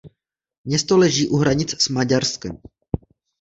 Město 0.63 0.97
leží 0.97 1.27
u 1.27 1.35
hranic 1.35 1.81
s 1.81 1.89
Maďarskem. 1.89 2.57